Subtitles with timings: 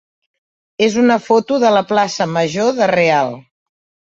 [0.85, 3.35] és una foto de la plaça major de Real.